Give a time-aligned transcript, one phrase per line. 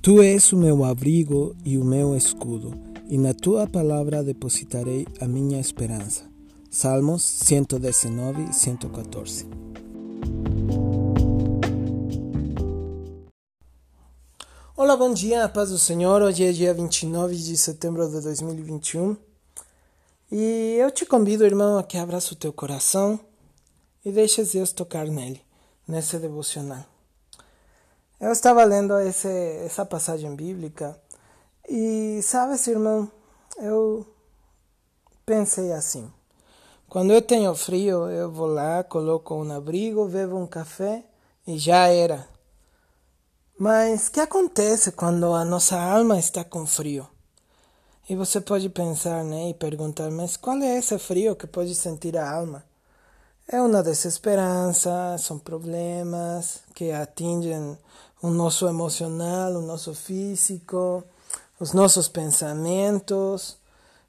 [0.00, 2.72] Tu és o meu abrigo e o meu escudo,
[3.08, 6.22] e na tua palavra depositarei a minha esperança.
[6.70, 9.48] Salmos 119, 114.
[14.76, 16.22] Olá, bom dia, paz do Senhor.
[16.22, 19.16] Hoje é dia 29 de setembro de 2021
[20.30, 23.18] e eu te convido, irmão, a que abras o teu coração
[24.04, 25.40] e deixes Deus tocar nele,
[25.88, 26.97] nesse devocional.
[28.20, 29.28] Eu estava lendo esse,
[29.64, 31.00] essa passagem bíblica
[31.68, 33.08] e, sabes, irmão,
[33.58, 34.04] eu
[35.24, 36.10] pensei assim.
[36.88, 41.04] Quando eu tenho frio, eu vou lá, coloco um abrigo, bebo um café
[41.46, 42.26] e já era.
[43.56, 47.06] Mas o que acontece quando a nossa alma está com frio?
[48.10, 52.16] E você pode pensar né, e perguntar, mas qual é esse frio que pode sentir
[52.16, 52.67] a alma?
[53.50, 57.78] É uma desesperança, são problemas que atingem
[58.20, 61.02] o nosso emocional, o nosso físico,
[61.58, 63.56] os nossos pensamentos,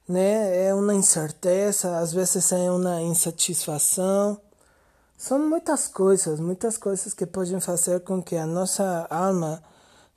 [0.05, 0.65] né?
[0.67, 4.41] É uma incerteza, às vezes é uma insatisfação.
[5.17, 9.63] São muitas coisas, muitas coisas que podem fazer com que a nossa alma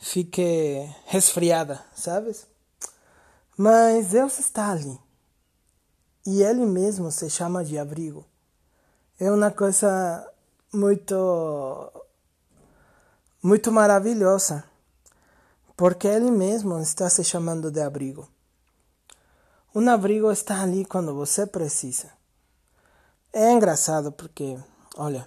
[0.01, 2.45] fique resfriada, sabes?
[3.57, 4.99] Mas Deus está ali.
[6.27, 8.32] E Ele mesmo se chama de abrigo
[9.25, 10.29] é uma coisa
[10.73, 11.93] muito
[13.41, 14.65] muito maravilhosa,
[15.77, 18.29] porque ele mesmo está se chamando de abrigo.
[19.73, 22.11] Um abrigo está ali quando você precisa.
[23.33, 24.59] É engraçado porque,
[24.97, 25.25] olha,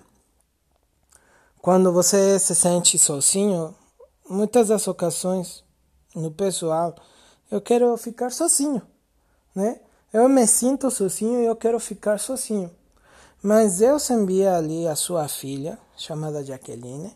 [1.62, 3.74] quando você se sente sozinho,
[4.30, 5.64] muitas das ocasiões,
[6.14, 6.96] no pessoal,
[7.50, 8.82] eu quero ficar sozinho,
[9.56, 9.80] né?
[10.12, 12.70] Eu me sinto sozinho e eu quero ficar sozinho.
[13.48, 17.16] Mas Deus envia ali a sua filha, chamada Jaqueline,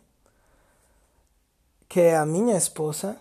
[1.88, 3.18] que é a minha esposa,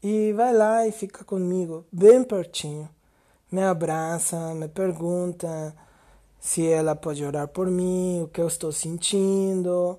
[0.00, 2.88] e vai lá e fica comigo, bem pertinho.
[3.50, 5.74] Me abraça, me pergunta
[6.38, 9.98] se ela pode orar por mim, o que eu estou sentindo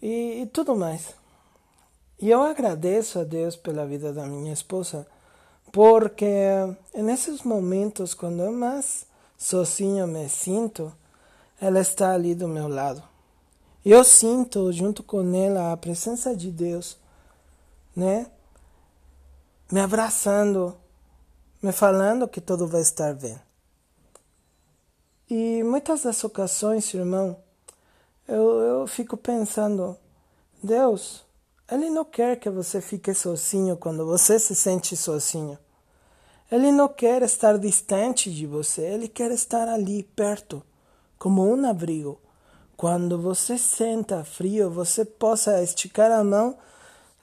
[0.00, 1.16] e, e tudo mais.
[2.20, 5.04] E eu agradeço a Deus pela vida da minha esposa,
[5.72, 6.28] porque
[6.94, 9.04] nesses momentos, quando eu mais
[9.36, 10.92] sozinho me sinto,
[11.60, 13.02] ela está ali do meu lado.
[13.84, 16.98] Eu sinto junto com ela a presença de Deus,
[17.94, 18.26] né?
[19.70, 20.76] Me abraçando,
[21.62, 23.40] me falando que tudo vai estar bem.
[25.30, 27.36] E muitas das ocasiões, irmão,
[28.28, 29.96] eu, eu fico pensando,
[30.62, 31.24] Deus,
[31.70, 35.58] Ele não quer que você fique sozinho quando você se sente sozinho.
[36.50, 40.62] Ele não quer estar distante de você, Ele quer estar ali perto
[41.18, 42.18] como um abrigo.
[42.76, 46.56] Quando você senta frio, você possa esticar a mão,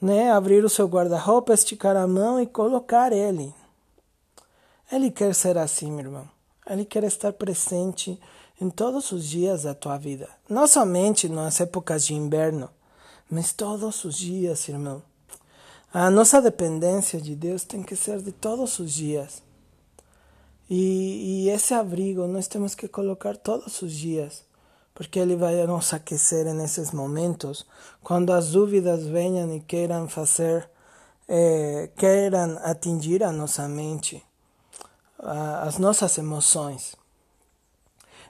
[0.01, 3.53] né, abrir o seu guarda-roupa, esticar a mão e colocar ele.
[4.91, 6.29] Ele quer ser assim, meu irmão.
[6.67, 8.19] Ele quer estar presente
[8.59, 12.69] em todos os dias da tua vida, não somente nas épocas de inverno,
[13.29, 15.01] mas todos os dias, irmão.
[15.93, 19.43] A nossa dependência de Deus tem que ser de todos os dias.
[20.69, 24.44] E, e esse abrigo nós temos que colocar todos os dias,
[24.94, 27.66] porque ele vai nos aquecer nesses momentos,
[28.01, 30.69] quando as dúvidas venham e queiram fazer,
[31.28, 34.23] é, queiram atingir a nossa mente,
[35.19, 36.96] a, as nossas emoções.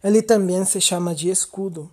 [0.04, 1.90] Ele também se chama de escudo.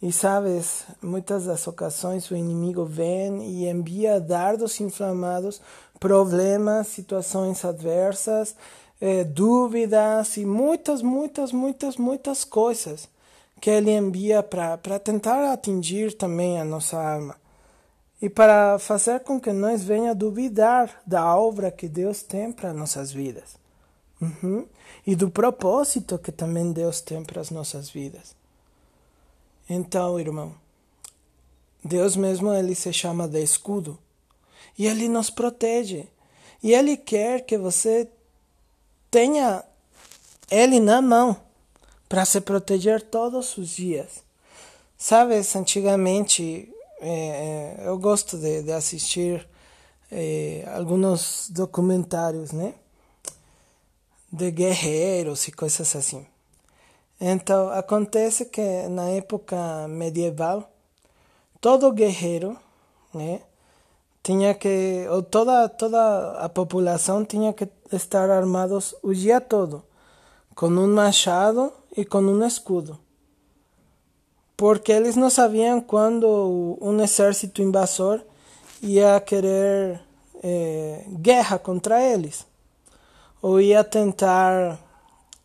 [0.00, 5.60] E sabes, muitas das ocasiões o inimigo vem e envia dardos inflamados,
[5.98, 8.54] problemas, situações adversas
[9.00, 13.08] é, dúvidas e muitas, muitas, muitas, muitas coisas
[13.60, 17.36] que ele envia para tentar atingir também a nossa alma
[18.20, 23.12] e para fazer com que nós venha duvidar da obra que Deus tem para nossas
[23.12, 23.56] vidas
[24.20, 24.66] uhum.
[25.06, 28.34] e do propósito que também Deus tem para as nossas vidas.
[29.68, 30.54] Então, irmão,
[31.82, 33.98] Deus mesmo ele se chama de escudo
[34.78, 36.08] e ele nos protege
[36.62, 38.08] e ele quer que você
[39.14, 39.64] tenha
[40.50, 41.36] ele na mão
[42.08, 44.24] para se proteger todos os dias.
[44.98, 46.68] Sabes, antigamente
[47.00, 49.48] é, é, eu gosto de, de assistir
[50.10, 52.74] é, alguns documentários, né?
[54.32, 56.26] De guerreiros e coisas assim.
[57.20, 60.68] Então, acontece que na época medieval,
[61.60, 62.58] todo guerreiro,
[63.14, 63.42] né?
[64.24, 69.84] Tinha que ou toda toda a população tinha que estar armados o dia todo
[70.56, 72.98] com um machado e com um escudo
[74.56, 78.20] porque eles não sabiam quando um exército invasor
[78.82, 80.00] ia querer
[80.42, 82.46] é, guerra contra eles,
[83.40, 84.78] ou ia tentar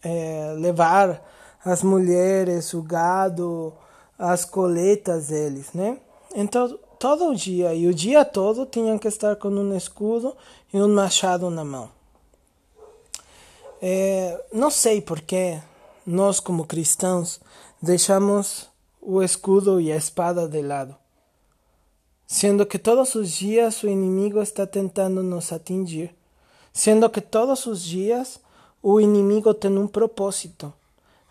[0.03, 1.25] é, levar
[1.63, 3.73] as mulheres, o gado,
[4.17, 5.97] as coletas deles, né?
[6.35, 10.35] Então, todo o dia e o dia todo tinham que estar com um escudo
[10.73, 11.89] e um machado na mão.
[13.81, 15.57] É, não sei por que
[16.05, 17.39] nós, como cristãos,
[17.81, 18.67] deixamos
[19.01, 20.93] o escudo e a espada de lado,
[22.27, 26.13] sendo que todos os dias o inimigo está tentando nos atingir,
[26.73, 28.41] sendo que todos os dias
[28.83, 30.73] o inimigo tem um propósito: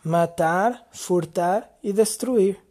[0.02, 2.67] matar, furtar e destruir.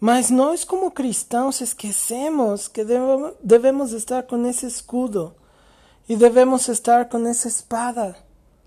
[0.00, 2.84] Mas nós, como cristãos, esquecemos que
[3.42, 5.34] devemos estar com esse escudo
[6.08, 8.16] e devemos estar com essa espada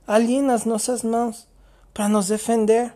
[0.06, 1.48] ali nas nossas mãos
[1.94, 2.94] para nos defender.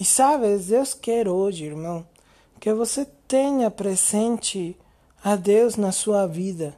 [0.00, 2.06] E sabes, Deus quer hoje, irmão,
[2.58, 4.78] que você tenha presente
[5.22, 6.74] a Deus na sua vida.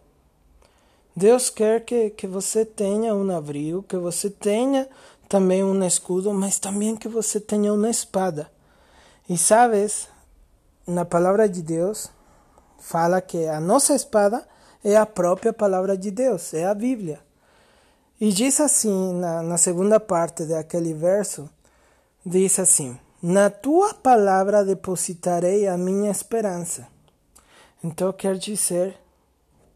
[1.15, 4.89] Deus quer que, que você tenha um abrigo, que você tenha
[5.29, 8.51] também um escudo, mas também que você tenha uma espada
[9.31, 10.09] e sabes,
[10.85, 12.11] na palavra de Deus,
[12.81, 14.45] fala que a nossa espada
[14.83, 17.21] é a própria palavra de Deus, é a Bíblia.
[18.21, 21.49] E diz assim, na, na segunda parte daquele verso,
[22.27, 26.89] diz assim: Na tua palavra depositarei a minha esperança.
[27.85, 28.99] Então quer dizer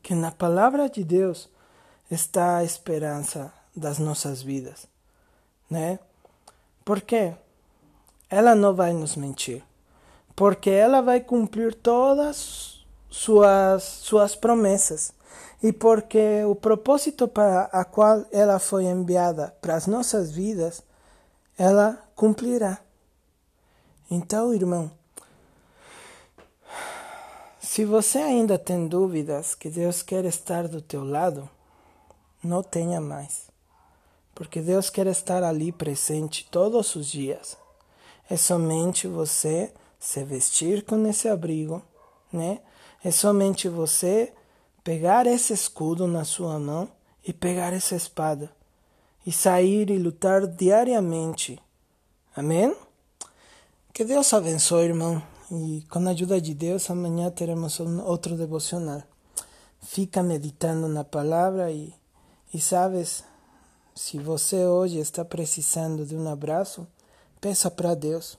[0.02, 1.48] que na palavra de Deus
[2.10, 4.88] está a esperança das nossas vidas,
[5.70, 6.00] né?
[6.84, 7.34] Por quê?
[8.34, 9.62] Ela não vai nos mentir,
[10.34, 15.12] porque ela vai cumprir todas suas, suas promessas
[15.62, 20.82] e porque o propósito para a qual ela foi enviada para as nossas vidas,
[21.56, 22.80] ela cumprirá.
[24.10, 24.90] Então, irmão,
[27.60, 31.48] se você ainda tem dúvidas que Deus quer estar do teu lado,
[32.42, 33.48] não tenha mais.
[34.34, 37.62] Porque Deus quer estar ali presente todos os dias.
[38.28, 41.82] É somente você se vestir com esse abrigo,
[42.32, 42.60] né?
[43.02, 44.32] É somente você
[44.82, 46.88] pegar esse escudo na sua mão
[47.26, 48.50] e pegar essa espada
[49.26, 51.58] e sair e lutar diariamente.
[52.36, 52.76] Amém?
[53.92, 55.22] Que Deus abençoe, irmão.
[55.50, 59.02] E com a ajuda de Deus, amanhã teremos um outro devocional.
[59.80, 61.94] Fica meditando na palavra e,
[62.52, 63.24] e sabes,
[63.94, 66.86] se você hoje está precisando de um abraço,
[67.44, 68.38] Peça para Deus.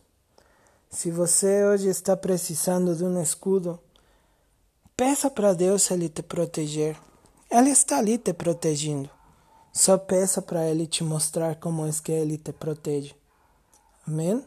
[0.90, 3.80] Se você hoje está precisando de um escudo,
[4.98, 7.00] peça para Deus Ele te proteger.
[7.48, 9.08] Ele está ali te protegendo.
[9.72, 13.14] Só peça para Ele te mostrar como é que Ele te protege.
[14.08, 14.44] Amém?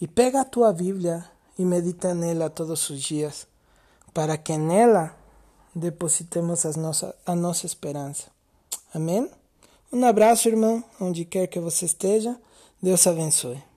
[0.00, 1.24] E pega a tua Bíblia
[1.56, 3.46] e medita nela todos os dias,
[4.12, 5.16] para que nela
[5.72, 8.24] depositemos as nossa, a nossa esperança.
[8.92, 9.30] Amém?
[9.92, 12.36] Um abraço, irmão, onde quer que você esteja.
[12.82, 13.71] Deus abençoe.